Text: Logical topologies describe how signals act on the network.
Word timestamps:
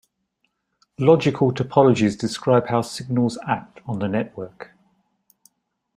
Logical 0.97 1.51
topologies 1.51 2.17
describe 2.17 2.65
how 2.69 2.81
signals 2.81 3.37
act 3.47 3.81
on 3.85 3.99
the 3.99 4.07
network. 4.07 4.71